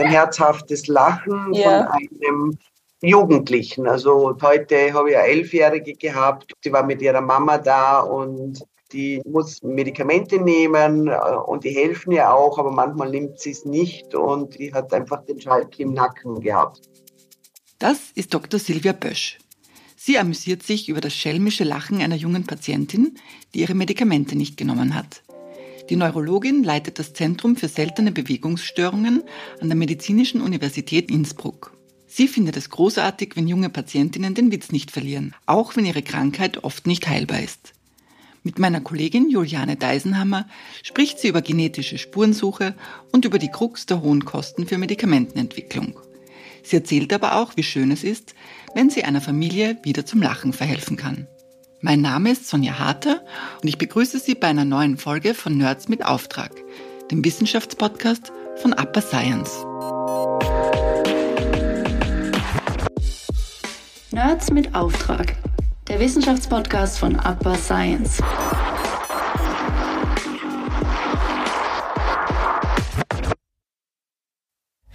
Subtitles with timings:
[0.00, 1.86] ein herzhaftes Lachen ja.
[1.86, 2.58] von einem
[3.02, 3.86] Jugendlichen.
[3.86, 9.22] Also heute habe ich eine Elfjährige gehabt, die war mit ihrer Mama da und die
[9.24, 11.16] muss Medikamente nehmen äh,
[11.46, 15.24] und die helfen ihr auch, aber manchmal nimmt sie es nicht und die hat einfach
[15.24, 16.80] den Schalk im Nacken gehabt.
[17.78, 18.60] Das ist Dr.
[18.60, 19.38] Silvia Bösch.
[19.96, 23.18] Sie amüsiert sich über das schelmische Lachen einer jungen Patientin,
[23.54, 25.22] die ihre Medikamente nicht genommen hat.
[25.90, 29.24] Die Neurologin leitet das Zentrum für seltene Bewegungsstörungen
[29.60, 31.76] an der Medizinischen Universität Innsbruck.
[32.06, 36.62] Sie findet es großartig, wenn junge Patientinnen den Witz nicht verlieren, auch wenn ihre Krankheit
[36.62, 37.72] oft nicht heilbar ist.
[38.44, 40.48] Mit meiner Kollegin Juliane Deisenhammer
[40.84, 42.76] spricht sie über genetische Spurensuche
[43.10, 45.98] und über die Krux der hohen Kosten für Medikamentenentwicklung.
[46.62, 48.36] Sie erzählt aber auch, wie schön es ist,
[48.76, 51.26] wenn sie einer Familie wieder zum Lachen verhelfen kann.
[51.82, 53.22] Mein Name ist Sonja Harter
[53.62, 56.50] und ich begrüße Sie bei einer neuen Folge von Nerds mit Auftrag,
[57.10, 59.64] dem Wissenschaftspodcast von Upper Science.
[64.10, 65.36] Nerds mit Auftrag
[65.88, 68.20] der Wissenschaftspodcast von Upper Science.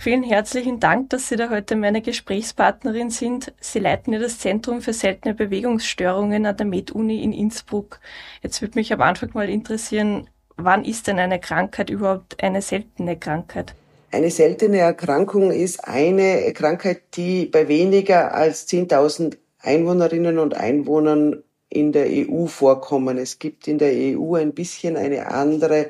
[0.06, 3.52] Vielen herzlichen Dank, dass Sie da heute meine Gesprächspartnerin sind.
[3.60, 8.00] Sie leiten ja das Zentrum für seltene Bewegungsstörungen an der Med-Uni in Innsbruck.
[8.44, 13.18] Jetzt würde mich am Anfang mal interessieren, wann ist denn eine Krankheit überhaupt eine seltene
[13.18, 13.74] Krankheit?
[14.12, 21.94] Eine seltene Erkrankung ist eine Krankheit, die bei weniger als 10.000 Einwohnerinnen und Einwohnern in
[21.94, 23.18] der EU vorkommen.
[23.18, 25.90] Es gibt in der EU ein bisschen eine andere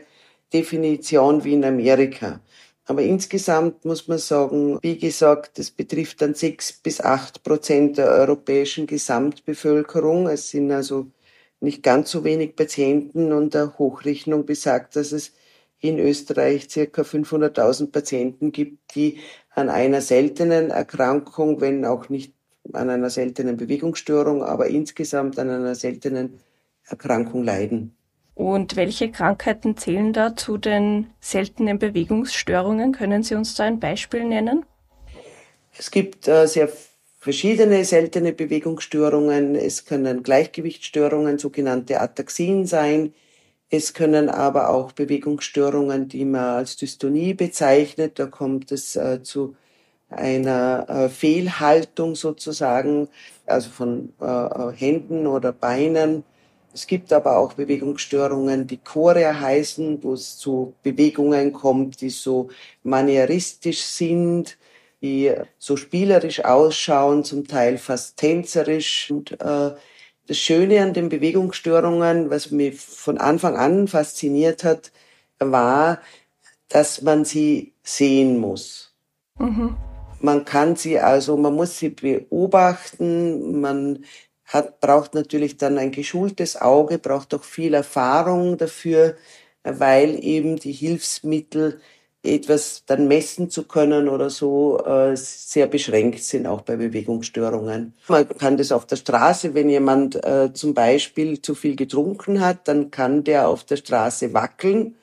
[0.53, 2.39] Definition wie in Amerika.
[2.86, 8.09] Aber insgesamt muss man sagen, wie gesagt, das betrifft dann sechs bis acht Prozent der
[8.09, 10.28] europäischen Gesamtbevölkerung.
[10.28, 11.08] Es sind also
[11.59, 15.33] nicht ganz so wenig Patienten und der Hochrechnung besagt, dass es
[15.80, 19.19] in Österreich circa 500.000 Patienten gibt, die
[19.50, 22.34] an einer seltenen Erkrankung, wenn auch nicht
[22.73, 26.40] an einer seltenen Bewegungsstörung, aber insgesamt an einer seltenen
[26.84, 27.96] Erkrankung leiden.
[28.35, 32.91] Und welche Krankheiten zählen da zu den seltenen Bewegungsstörungen?
[32.91, 34.66] Können Sie uns da ein Beispiel nennen?
[35.78, 36.69] Es gibt äh, sehr
[37.19, 39.56] verschiedene seltene Bewegungsstörungen.
[39.56, 43.13] Es können Gleichgewichtsstörungen, sogenannte Ataxien sein.
[43.69, 48.19] Es können aber auch Bewegungsstörungen, die man als Dystonie bezeichnet.
[48.19, 49.56] Da kommt es äh, zu
[50.09, 53.07] einer äh, Fehlhaltung sozusagen,
[53.46, 56.23] also von äh, äh, Händen oder Beinen.
[56.75, 62.50] Es gibt aber auch Bewegungsstörungen, die Chorea heißen, wo es zu Bewegungen kommt, die so
[62.84, 64.58] manieristisch sind,
[65.02, 69.09] die so spielerisch ausschauen, zum Teil fast tänzerisch.
[69.09, 69.72] Und äh,
[70.28, 74.91] das Schöne an den Bewegungsstörungen, was mich von Anfang an fasziniert hat,
[75.40, 76.02] war,
[76.68, 78.94] dass man sie sehen muss.
[79.40, 79.78] Mhm.
[80.19, 84.03] Man kann sie also, man muss sie beobachten, man
[84.45, 89.16] hat, braucht natürlich dann ein geschultes Auge, braucht auch viel Erfahrung dafür,
[89.63, 91.79] weil eben die Hilfsmittel
[92.23, 97.94] etwas dann messen zu können oder so äh, sehr beschränkt sind, auch bei Bewegungsstörungen.
[98.07, 102.67] Man kann das auf der Straße, wenn jemand äh, zum Beispiel zu viel getrunken hat,
[102.67, 104.95] dann kann der auf der Straße wackeln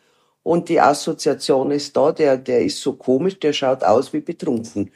[0.42, 4.91] und die Assoziation ist da, der, der ist so komisch, der schaut aus wie betrunken.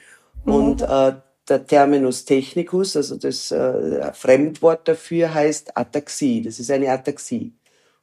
[0.45, 0.53] Mhm.
[0.53, 1.13] Und äh,
[1.49, 6.43] der Terminus technicus, also das äh, Fremdwort dafür heißt Ataxie.
[6.43, 7.53] Das ist eine Ataxie.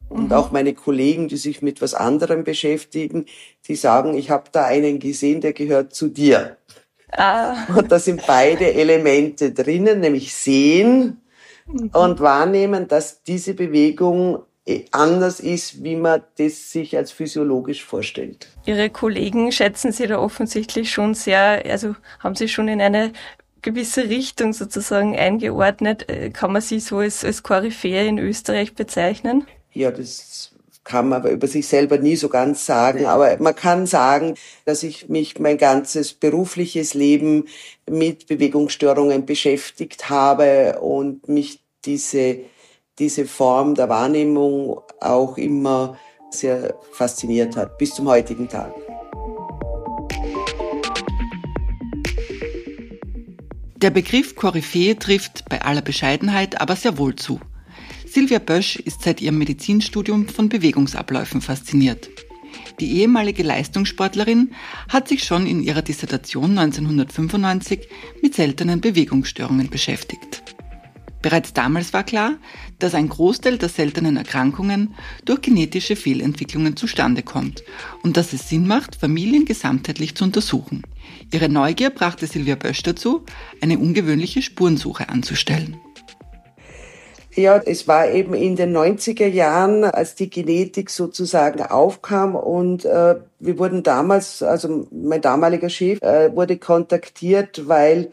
[0.09, 0.31] Und mhm.
[0.33, 3.25] auch meine Kollegen, die sich mit was anderem beschäftigen,
[3.67, 6.57] die sagen, ich habe da einen gesehen, der gehört zu dir.
[7.11, 7.55] Ah.
[7.75, 11.21] Und da sind beide Elemente drinnen, nämlich sehen
[11.65, 11.89] mhm.
[11.93, 14.43] und wahrnehmen, dass diese Bewegung
[14.91, 18.47] anders ist, wie man das sich als physiologisch vorstellt.
[18.65, 23.11] Ihre Kollegen schätzen Sie da offensichtlich schon sehr, also haben Sie schon in eine
[23.61, 26.09] gewisse Richtung sozusagen eingeordnet.
[26.09, 29.45] Äh, kann man Sie so als, als Koryphäe in Österreich bezeichnen?
[29.73, 30.51] Ja, das
[30.83, 33.05] kann man aber über sich selber nie so ganz sagen.
[33.05, 34.35] Aber man kann sagen,
[34.65, 37.47] dass ich mich mein ganzes berufliches Leben
[37.89, 42.39] mit Bewegungsstörungen beschäftigt habe und mich diese
[42.99, 45.97] diese Form der Wahrnehmung auch immer
[46.29, 48.73] sehr fasziniert hat, bis zum heutigen Tag.
[53.77, 57.39] Der Begriff Koryphäe trifft bei aller Bescheidenheit aber sehr wohl zu.
[58.05, 62.09] Silvia Bösch ist seit ihrem Medizinstudium von Bewegungsabläufen fasziniert.
[62.79, 64.53] Die ehemalige Leistungssportlerin
[64.87, 67.87] hat sich schon in ihrer Dissertation 1995
[68.21, 70.42] mit seltenen Bewegungsstörungen beschäftigt.
[71.23, 72.33] Bereits damals war klar,
[72.79, 74.93] dass ein Großteil der seltenen Erkrankungen
[75.23, 77.63] durch genetische Fehlentwicklungen zustande kommt
[78.03, 80.83] und dass es Sinn macht, Familien gesamtheitlich zu untersuchen.
[81.31, 83.23] Ihre Neugier brachte Silvia Bösch dazu,
[83.61, 85.77] eine ungewöhnliche Spurensuche anzustellen.
[87.35, 93.15] Ja, es war eben in den 90er Jahren, als die Genetik sozusagen aufkam und äh,
[93.39, 98.11] wir wurden damals, also mein damaliger Chef äh, wurde kontaktiert, weil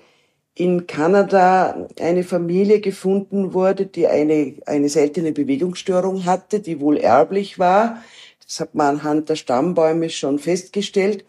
[0.61, 7.59] in Kanada eine Familie gefunden wurde, die eine, eine seltene Bewegungsstörung hatte, die wohl erblich
[7.59, 8.03] war.
[8.45, 11.25] Das hat man anhand der Stammbäume schon festgestellt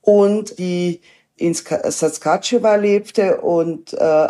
[0.00, 1.02] und die
[1.36, 4.28] in Saskatchewan lebte und äh,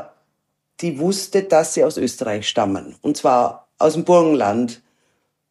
[0.81, 2.97] die wusste, dass sie aus Österreich stammen.
[3.03, 4.83] Und zwar aus dem Burgenland.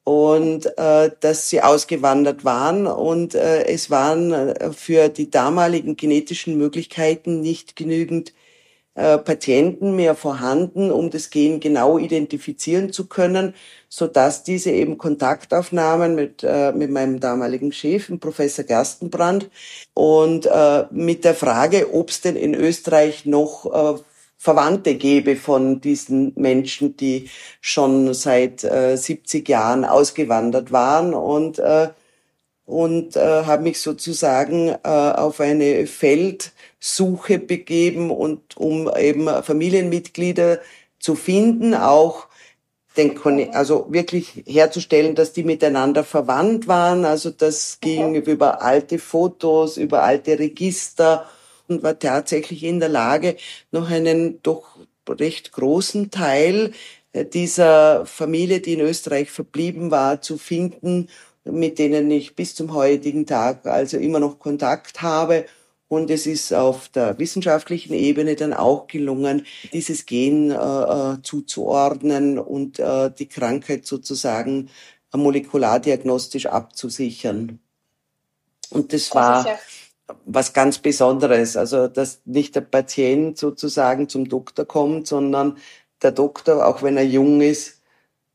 [0.04, 2.88] Und äh, dass sie ausgewandert waren.
[2.88, 8.34] Und äh, es waren äh, für die damaligen genetischen Möglichkeiten nicht genügend
[8.96, 13.54] Patienten mehr vorhanden, um das Gen genau identifizieren zu können,
[13.88, 19.50] so dass diese eben Kontakt aufnahmen mit, äh, mit meinem damaligen Chef, dem Professor Gerstenbrand,
[19.94, 24.02] und äh, mit der Frage, ob es denn in Österreich noch äh,
[24.38, 31.90] Verwandte gebe von diesen Menschen, die schon seit äh, 70 Jahren ausgewandert waren und äh,
[32.70, 40.60] und äh, habe mich sozusagen äh, auf eine Feldsuche begeben und um eben Familienmitglieder
[41.00, 42.28] zu finden, auch
[42.96, 43.18] den,
[43.56, 47.06] also wirklich herzustellen, dass die miteinander verwandt waren.
[47.06, 51.28] Also das ging über alte Fotos, über alte Register
[51.68, 53.36] und war tatsächlich in der Lage,
[53.72, 54.78] noch einen doch
[55.10, 56.72] recht großen Teil
[57.14, 61.08] äh, dieser Familie, die in Österreich verblieben war, zu finden,
[61.52, 65.46] mit denen ich bis zum heutigen Tag also immer noch Kontakt habe.
[65.88, 72.38] Und es ist auf der wissenschaftlichen Ebene dann auch gelungen, dieses Gen äh, äh zuzuordnen
[72.38, 74.70] und äh, die Krankheit sozusagen
[75.12, 77.60] molekulardiagnostisch abzusichern.
[78.70, 79.46] Und das war
[80.26, 81.58] was ganz Besonderes.
[81.58, 85.58] Also, dass nicht der Patient sozusagen zum Doktor kommt, sondern
[86.02, 87.82] der Doktor, auch wenn er jung ist,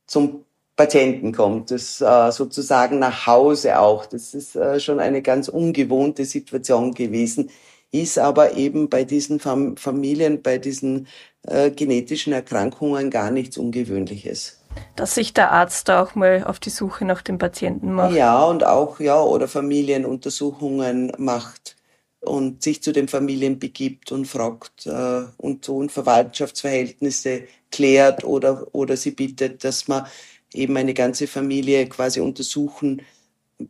[0.07, 0.44] zum
[0.77, 1.71] Patienten kommt.
[1.71, 4.07] Das äh, sozusagen nach Hause auch.
[4.07, 7.51] Das ist äh, schon eine ganz ungewohnte Situation gewesen.
[7.93, 11.07] Ist aber eben bei diesen Fam Familien, bei diesen
[11.47, 14.65] äh, genetischen Erkrankungen gar nichts Ungewöhnliches
[14.97, 18.15] dass sich der Arzt da auch mal auf die Suche nach dem Patienten macht.
[18.15, 21.77] Ja, und auch, ja, oder Familienuntersuchungen macht
[22.21, 28.67] und sich zu den Familien begibt und fragt äh, und so und Verwandtschaftsverhältnisse klärt oder,
[28.73, 30.07] oder sie bittet, dass man
[30.55, 33.03] eben eine ganze Familie quasi untersuchen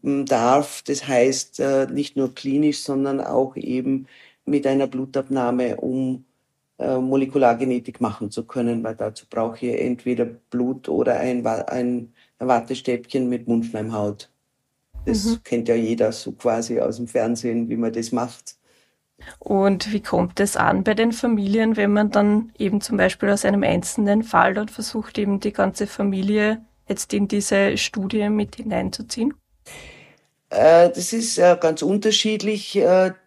[0.03, 0.83] darf.
[0.83, 4.07] Das heißt, äh, nicht nur klinisch, sondern auch eben
[4.45, 6.25] mit einer Blutabnahme, um
[6.79, 13.29] äh, Molekulargenetik machen zu können, weil dazu brauche ich entweder Blut oder ein, ein Wattestäbchen
[13.29, 14.31] mit Mundschleimhaut.
[15.05, 15.43] Das mhm.
[15.45, 18.57] kennt ja jeder so quasi aus dem Fernsehen, wie man das macht.
[19.39, 23.45] Und wie kommt es an bei den Familien, wenn man dann eben zum Beispiel aus
[23.45, 29.35] einem einzelnen Fall dann versucht, eben die ganze Familie jetzt in diese Studie mit hineinzuziehen?
[30.51, 32.79] Äh, das ist äh, ganz unterschiedlich.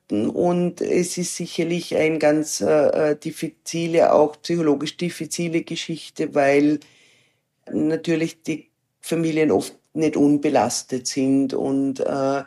[0.09, 6.79] Und es ist sicherlich ein ganz äh, äh, diffizile, auch psychologisch diffizile Geschichte, weil
[7.69, 8.69] natürlich die
[9.01, 12.43] Familien oft nicht unbelastet sind und äh,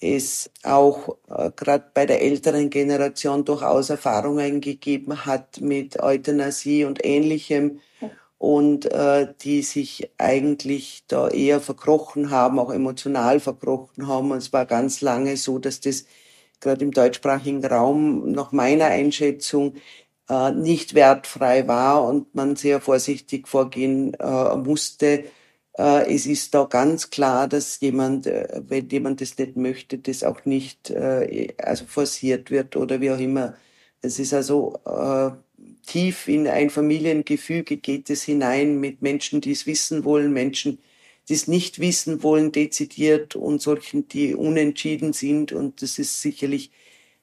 [0.00, 7.04] es auch äh, gerade bei der älteren Generation durchaus Erfahrungen gegeben hat mit Euthanasie und
[7.04, 7.80] ähnlichem
[8.38, 14.30] und äh, die sich eigentlich da eher verkrochen haben, auch emotional verkrochen haben.
[14.30, 16.06] Und es war ganz lange so, dass das
[16.60, 19.74] gerade im deutschsprachigen Raum nach meiner Einschätzung
[20.28, 25.24] äh, nicht wertfrei war und man sehr vorsichtig vorgehen äh, musste.
[25.78, 30.24] Äh, es ist da ganz klar, dass jemand, äh, wenn jemand das nicht möchte, das
[30.24, 33.54] auch nicht äh, also forciert wird oder wie auch immer.
[34.02, 35.30] Es ist also äh,
[35.88, 40.78] tief in ein Familiengefüge geht es hinein mit Menschen, die es wissen wollen, Menschen,
[41.28, 45.52] die es nicht wissen wollen, dezidiert und solchen, die unentschieden sind.
[45.52, 46.70] Und das ist sicherlich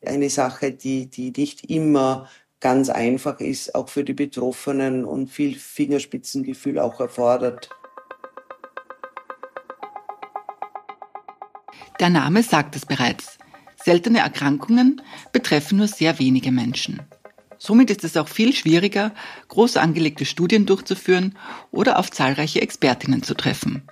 [0.03, 2.27] eine Sache, die, die nicht immer
[2.59, 7.69] ganz einfach ist, auch für die Betroffenen und viel Fingerspitzengefühl auch erfordert.
[11.99, 13.37] Der Name sagt es bereits.
[13.83, 17.03] Seltene Erkrankungen betreffen nur sehr wenige Menschen.
[17.57, 19.13] Somit ist es auch viel schwieriger,
[19.47, 21.37] groß angelegte Studien durchzuführen
[21.71, 23.83] oder auf zahlreiche Expertinnen zu treffen.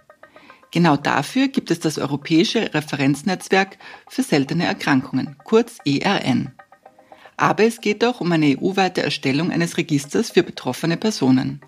[0.72, 3.77] Genau dafür gibt es das Europäische Referenznetzwerk
[4.08, 6.51] für seltene Erkrankungen, kurz ERN.
[7.38, 11.62] Aber es geht auch um eine EU-weite Erstellung eines Registers für betroffene Personen.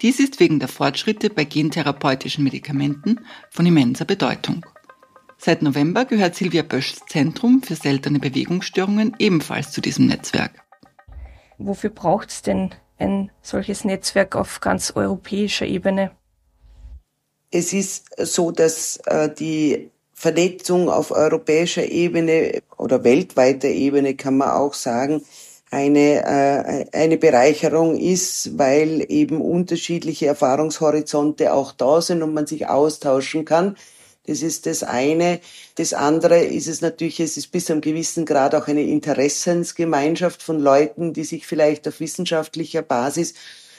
[0.00, 3.20] Dies ist wegen der Fortschritte bei gentherapeutischen Medikamenten
[3.50, 4.66] von immenser Bedeutung.
[5.38, 10.61] Seit November gehört Silvia Böschs Zentrum für seltene Bewegungsstörungen ebenfalls zu diesem Netzwerk.
[11.66, 16.10] Wofür braucht es denn ein solches Netzwerk auf ganz europäischer Ebene?
[17.50, 24.50] Es ist so, dass äh, die Vernetzung auf europäischer Ebene oder weltweiter Ebene kann man
[24.50, 25.22] auch sagen,
[25.70, 32.68] eine, äh, eine Bereicherung ist, weil eben unterschiedliche Erfahrungshorizonte auch da sind und man sich
[32.68, 33.76] austauschen kann.
[34.26, 35.40] Das ist das eine.
[35.74, 40.42] Das andere ist es natürlich, es ist bis zu einem gewissen Grad auch eine Interessensgemeinschaft
[40.42, 43.34] von Leuten, die sich vielleicht auf wissenschaftlicher Basis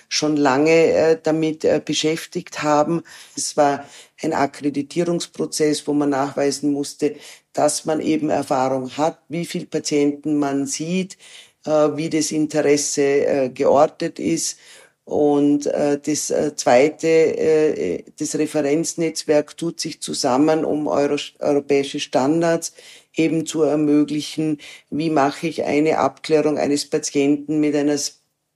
[0.10, 3.04] schon lange äh, damit äh, beschäftigt haben.
[3.36, 3.86] Es war
[4.22, 7.16] ein Akkreditierungsprozess, wo man nachweisen musste,
[7.54, 11.18] dass man eben Erfahrung hat, wie viel Patienten man sieht,
[11.66, 14.60] äh, wie das Interesse geortet ist.
[15.06, 22.74] Und äh, das äh, zweite, äh, das Referenznetzwerk tut sich zusammen, um euro europäische Standards
[23.14, 24.60] eben zu ermöglichen.
[24.90, 27.98] Wie mache ich eine Abklärung eines Patienten mit einer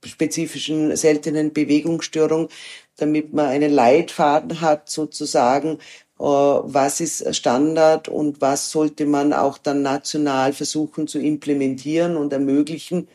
[0.04, 2.48] spezifischen seltenen Bewegungsstörung,
[2.96, 5.78] damit man einen Leitfaden hat sozusagen,
[6.18, 12.32] äh, was ist Standard und was sollte man auch dann national versuchen zu implementieren und
[12.32, 13.08] ermöglichen.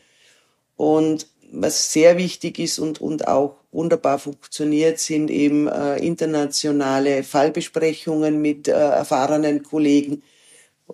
[0.76, 8.40] Und was sehr wichtig ist und, und auch wunderbar funktioniert, sind eben äh, internationale Fallbesprechungen
[8.40, 10.22] mit äh, erfahrenen Kollegen,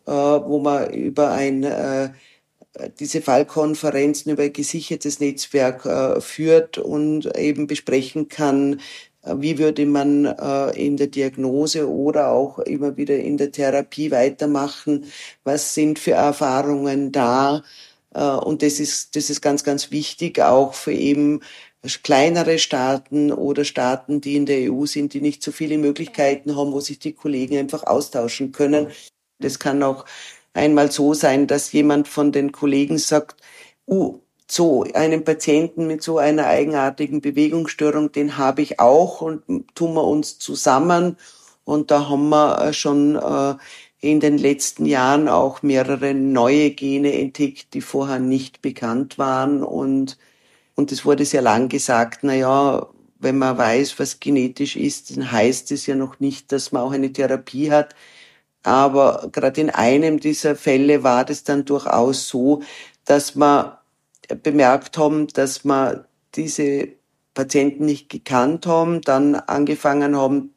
[0.06, 2.10] äh, wo man über ein äh,
[3.00, 8.80] diese Fallkonferenzen über ein gesichertes Netzwerk äh, führt und eben besprechen kann,
[9.22, 15.04] wie würde man äh, in der Diagnose oder auch immer wieder in der Therapie weitermachen,
[15.44, 17.62] was sind für Erfahrungen da.
[18.14, 21.40] Äh, und das ist, das ist ganz, ganz wichtig, auch für eben
[22.02, 26.72] kleinere Staaten oder Staaten, die in der EU sind, die nicht so viele Möglichkeiten haben,
[26.72, 28.88] wo sich die Kollegen einfach austauschen können.
[29.38, 30.04] Das kann auch
[30.52, 33.40] einmal so sein, dass jemand von den Kollegen sagt,
[33.86, 39.94] uh, so einen Patienten mit so einer eigenartigen Bewegungsstörung, den habe ich auch und tun
[39.94, 41.16] wir uns zusammen.
[41.64, 43.54] Und da haben wir äh, schon äh,
[44.00, 49.62] in den letzten Jahren auch mehrere neue Gene entdeckt, die vorher nicht bekannt waren.
[49.62, 50.18] Und,
[50.74, 52.86] und es wurde sehr lang gesagt, na ja,
[53.18, 56.92] wenn man weiß, was genetisch ist, dann heißt es ja noch nicht, dass man auch
[56.92, 57.94] eine Therapie hat.
[58.62, 62.62] Aber gerade in einem dieser Fälle war das dann durchaus so,
[63.04, 63.72] dass man
[64.42, 66.04] bemerkt haben, dass man
[66.34, 66.88] diese
[67.34, 70.54] Patienten nicht gekannt haben, dann angefangen haben,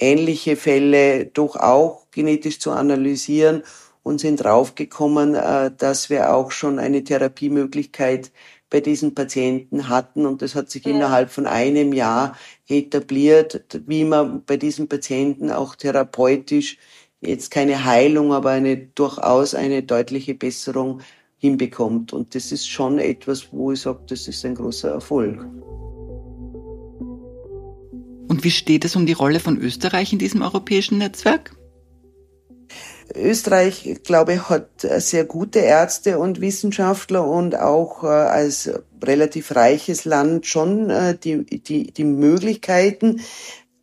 [0.00, 3.62] ähnliche Fälle doch auch genetisch zu analysieren
[4.02, 8.32] und sind draufgekommen, äh, dass wir auch schon eine Therapiemöglichkeit
[8.70, 10.92] bei diesen Patienten hatten und das hat sich ja.
[10.92, 12.36] innerhalb von einem Jahr
[12.68, 16.78] etabliert, wie man bei diesen Patienten auch therapeutisch
[17.20, 21.00] jetzt keine Heilung, aber eine durchaus eine deutliche Besserung
[21.38, 22.12] hinbekommt.
[22.12, 25.44] Und das ist schon etwas, wo ich sage, das ist ein großer Erfolg.
[28.40, 31.54] Und wie steht es um die Rolle von Österreich in diesem europäischen Netzwerk?
[33.14, 38.70] Österreich, glaube ich, hat sehr gute Ärzte und Wissenschaftler und auch äh, als
[39.02, 43.20] relativ reiches Land schon äh, die, die, die Möglichkeiten,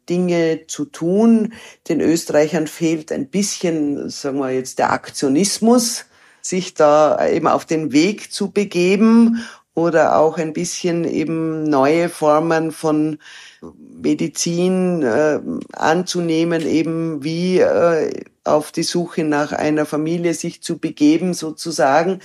[0.10, 1.54] Dinge zu tun.
[1.88, 6.06] Den Österreichern fehlt ein bisschen, sagen wir jetzt, der Aktionismus
[6.42, 9.46] sich da eben auf den Weg zu begeben
[9.76, 13.20] oder auch ein bisschen eben neue Formen von
[13.62, 15.40] Medizin äh,
[15.74, 22.20] anzunehmen, eben wie äh, auf die Suche nach einer Familie sich zu begeben sozusagen.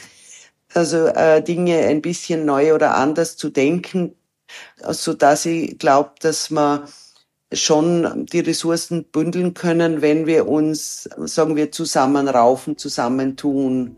[0.75, 4.15] Also äh, Dinge ein bisschen neu oder anders zu denken,
[4.89, 6.89] so dass ich glaube, dass man
[7.53, 13.97] schon die Ressourcen bündeln können, wenn wir uns, sagen wir, zusammenraufen, zusammentun.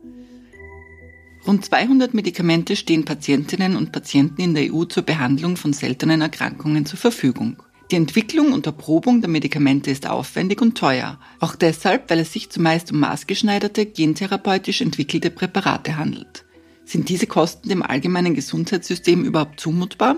[1.46, 6.86] Rund 200 Medikamente stehen Patientinnen und Patienten in der EU zur Behandlung von seltenen Erkrankungen
[6.86, 7.62] zur Verfügung.
[7.90, 12.48] Die Entwicklung und Erprobung der Medikamente ist aufwendig und teuer, auch deshalb, weil es sich
[12.48, 16.46] zumeist um maßgeschneiderte, gentherapeutisch entwickelte Präparate handelt.
[16.86, 20.16] Sind diese Kosten dem allgemeinen Gesundheitssystem überhaupt zumutbar?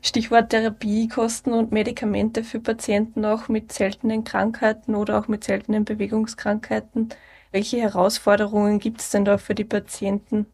[0.00, 7.10] Stichwort Therapiekosten und Medikamente für Patienten auch mit seltenen Krankheiten oder auch mit seltenen Bewegungskrankheiten.
[7.50, 10.46] Welche Herausforderungen gibt es denn da für die Patienten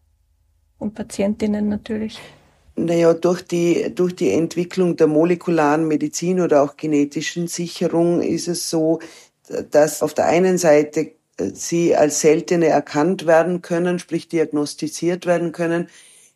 [0.79, 2.21] und Patientinnen natürlich?
[2.77, 8.69] Naja, durch die, durch die Entwicklung der molekularen Medizin oder auch genetischen Sicherung ist es
[8.69, 8.99] so,
[9.71, 15.53] dass auf der einen Seite äh, sie als seltene erkannt werden können, sprich diagnostiziert werden
[15.53, 15.89] können.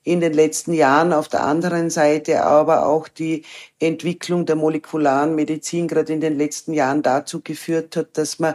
[0.04, 1.12] in den letzten Jahren.
[1.12, 3.44] Auf der anderen Seite aber auch die
[3.78, 8.54] Entwicklung der molekularen Medizin gerade in den letzten Jahren dazu geführt hat, dass man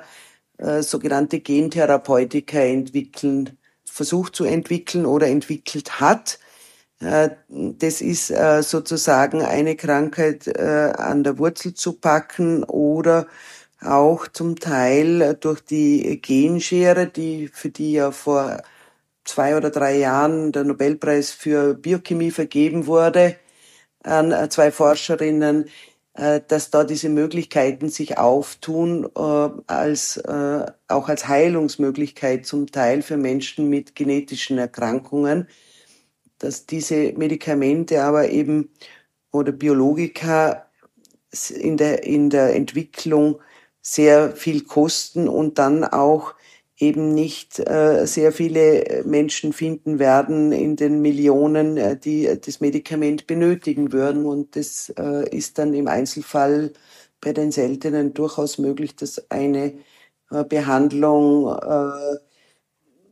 [0.57, 6.39] äh, sogenannte Gentherapeutika entwickeln, versucht zu entwickeln oder entwickelt hat.
[6.99, 13.27] Äh, das ist äh, sozusagen eine Krankheit äh, an der Wurzel zu packen oder
[13.81, 18.61] auch zum Teil durch die Genschere, die, für die ja vor
[19.25, 23.35] zwei oder drei Jahren der Nobelpreis für Biochemie vergeben wurde
[24.03, 25.69] an zwei Forscherinnen,
[26.15, 33.95] dass da diese Möglichkeiten sich auftun, als, auch als Heilungsmöglichkeit zum Teil für Menschen mit
[33.95, 35.47] genetischen Erkrankungen
[36.43, 38.69] dass diese Medikamente aber eben
[39.31, 40.65] oder Biologika
[41.49, 43.39] in der, in der Entwicklung
[43.81, 46.35] sehr viel kosten und dann auch
[46.83, 53.25] eben nicht äh, sehr viele Menschen finden werden in den Millionen, äh, die das Medikament
[53.25, 54.25] benötigen würden.
[54.25, 56.73] Und das äh, ist dann im Einzelfall
[57.21, 59.73] bei den Seltenen durchaus möglich, dass eine
[60.49, 61.55] Behandlung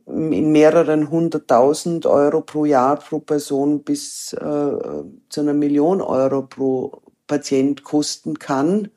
[0.06, 7.84] in mehreren hunderttausend Euro pro Jahr pro Person bis zu einer Million Euro pro Patient
[7.84, 8.90] kosten kann.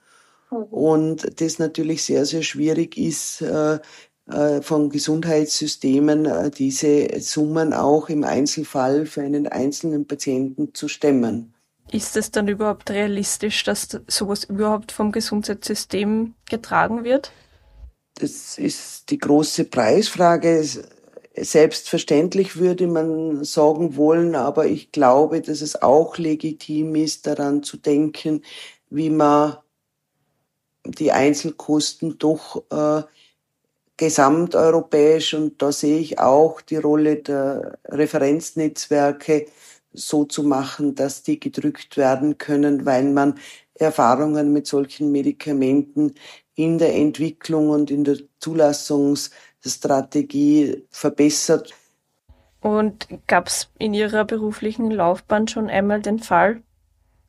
[0.51, 0.63] Mhm.
[0.63, 3.41] Und das natürlich sehr, sehr schwierig ist,
[4.61, 11.53] von Gesundheitssystemen äh, diese Summen auch im Einzelfall für einen einzelnen Patienten zu stemmen.
[11.91, 17.31] Ist es dann überhaupt realistisch, dass sowas überhaupt vom Gesundheitssystem getragen wird?
[18.15, 20.65] Das ist die große Preisfrage.
[21.37, 27.77] Selbstverständlich würde man sagen wollen, aber ich glaube, dass es auch legitim ist, daran zu
[27.77, 28.41] denken,
[28.89, 29.57] wie man
[30.85, 33.03] die Einzelkosten doch äh,
[33.97, 39.47] gesamteuropäisch und da sehe ich auch die Rolle der Referenznetzwerke
[39.93, 43.39] so zu machen, dass die gedrückt werden können, weil man
[43.73, 46.13] Erfahrungen mit solchen Medikamenten
[46.55, 51.73] in der Entwicklung und in der Zulassungsstrategie verbessert.
[52.61, 56.61] Und gab es in Ihrer beruflichen Laufbahn schon einmal den Fall,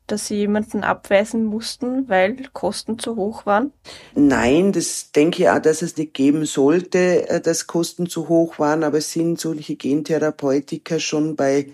[0.07, 3.71] dass Sie jemanden abweisen mussten, weil Kosten zu hoch waren?
[4.15, 8.59] Nein, das denke ich auch, dass es nicht geben sollte, äh, dass Kosten zu hoch
[8.59, 11.69] waren, aber es sind solche Gentherapeutika schon bei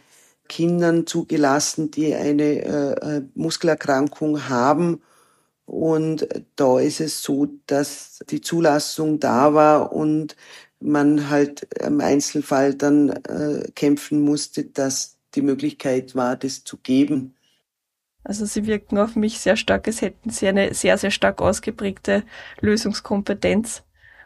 [0.50, 5.02] Kindern zugelassen, die eine äh, äh Muskelerkrankung haben
[5.66, 10.36] und da ist es so, dass die Zulassung da war und
[10.80, 17.36] man halt im Einzelfall dann äh, kämpfen musste, dass die Möglichkeit war, das zu geben.
[18.24, 22.24] Also Sie wirken auf mich sehr stark, als hätten Sie eine sehr, sehr stark ausgeprägte
[22.62, 23.84] Lösungskompetenz.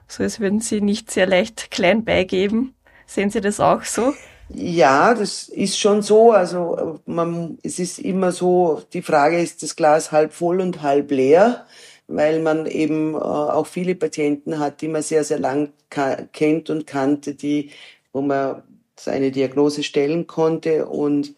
[0.08, 2.76] So als würden Sie nicht sehr leicht klein beigeben.
[3.06, 4.14] Sehen Sie das auch so?
[4.50, 6.32] Ja, das ist schon so.
[6.32, 11.12] Also man, es ist immer so, die Frage ist das Glas halb voll und halb
[11.12, 11.66] leer,
[12.08, 15.74] weil man eben äh, auch viele Patienten hat, die man sehr, sehr lang
[16.32, 17.72] kennt und kannte, die,
[18.14, 18.64] wo man
[18.96, 21.36] seine Diagnose stellen konnte und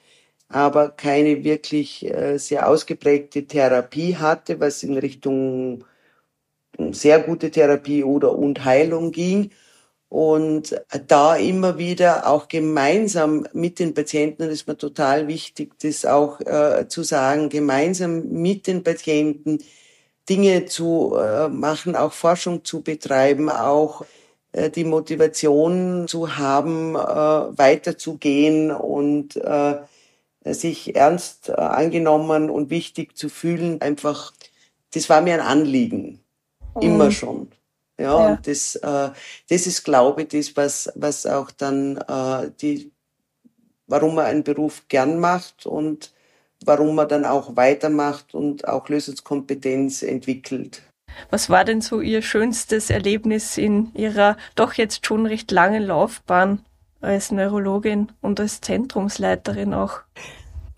[0.49, 5.85] aber keine wirklich äh, sehr ausgeprägte Therapie hatte, was in Richtung
[6.91, 9.51] sehr gute Therapie oder und Heilung ging.
[10.09, 16.03] Und da immer wieder auch gemeinsam mit den Patienten, das ist mir total wichtig, das
[16.05, 19.59] auch äh, zu sagen, gemeinsam mit den Patienten
[20.27, 24.03] Dinge zu äh, machen, auch Forschung zu betreiben, auch
[24.51, 29.75] äh, die Motivation zu haben, äh, weiterzugehen und äh,
[30.53, 33.81] sich ernst äh, angenommen und wichtig zu fühlen.
[33.81, 34.33] Einfach,
[34.93, 36.19] das war mir ein Anliegen.
[36.75, 36.81] Mhm.
[36.81, 37.51] Immer schon.
[37.99, 38.31] Ja, ja.
[38.31, 39.09] und das, äh,
[39.49, 42.91] das ist, glaube ich, das, was, was auch dann äh, die,
[43.87, 46.13] warum man einen Beruf gern macht und
[46.65, 50.81] warum man dann auch weitermacht und auch Lösungskompetenz entwickelt.
[51.29, 56.63] Was war denn so Ihr schönstes Erlebnis in Ihrer doch jetzt schon recht langen Laufbahn
[57.01, 60.01] als Neurologin und als Zentrumsleiterin auch?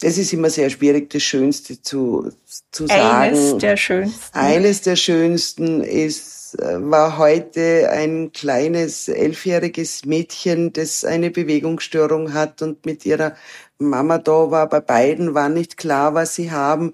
[0.02, 2.32] Das ist immer sehr schwierig, das Schönste zu,
[2.72, 3.02] zu sagen.
[3.02, 4.38] Eines der schönsten.
[4.38, 12.86] Eines der schönsten ist war heute ein kleines elfjähriges Mädchen, das eine Bewegungsstörung hat und
[12.86, 13.36] mit ihrer
[13.80, 14.68] Mama da war.
[14.68, 16.94] Bei beiden war nicht klar, was sie haben.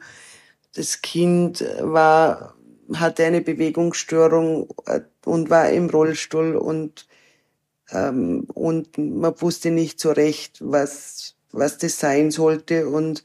[0.75, 2.55] Das Kind war,
[2.93, 7.07] hatte eine Bewegungsstörung äh, und war im Rollstuhl und,
[7.91, 13.23] ähm, und man wusste nicht so recht, was, was das sein sollte und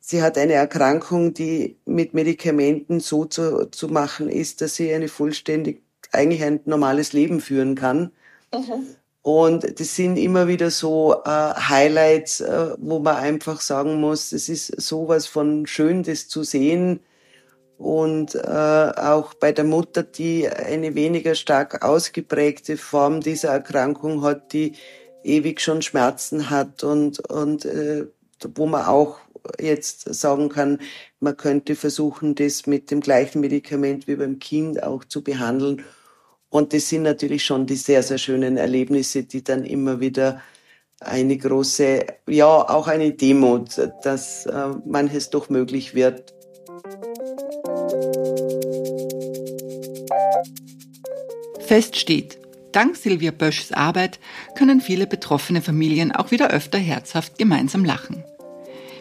[0.00, 5.08] sie hat eine Erkrankung, die mit Medikamenten so zu, zu machen ist, dass sie eine
[5.08, 8.10] vollständig, eigentlich ein normales Leben führen kann.
[8.52, 8.86] Mhm.
[9.22, 14.48] Und das sind immer wieder so äh, Highlights, äh, wo man einfach sagen muss, es
[14.48, 17.00] ist sowas von schön, das zu sehen.
[17.76, 24.52] Und äh, auch bei der Mutter, die eine weniger stark ausgeprägte Form dieser Erkrankung hat,
[24.52, 24.74] die
[25.24, 28.06] ewig schon Schmerzen hat und, und äh,
[28.54, 29.18] wo man auch
[29.58, 30.78] jetzt sagen kann,
[31.18, 35.84] man könnte versuchen, das mit dem gleichen Medikament wie beim Kind auch zu behandeln
[36.50, 40.42] und das sind natürlich schon die sehr, sehr schönen Erlebnisse, die dann immer wieder
[40.98, 46.34] eine große, ja, auch eine Demut, dass äh, manches doch möglich wird.
[51.60, 52.39] Fest steht,
[52.72, 54.18] dank Silvia Böschs Arbeit
[54.56, 58.24] können viele betroffene Familien auch wieder öfter herzhaft gemeinsam lachen.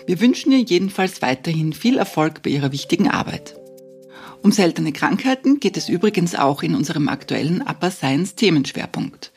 [0.08, 3.56] Wir wünschen ihr jedenfalls weiterhin viel Erfolg bei ihrer wichtigen Arbeit.
[4.42, 9.32] Um seltene Krankheiten geht es übrigens auch in unserem aktuellen Upper Science Themenschwerpunkt.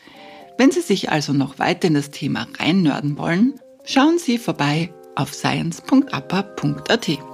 [0.59, 5.35] Wenn Sie sich also noch weiter in das Thema reinnörden wollen, schauen Sie vorbei auf
[5.35, 7.32] science.upper.at.